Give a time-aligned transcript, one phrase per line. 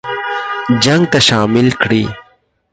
[0.83, 2.03] جنګ ته شامل کړي.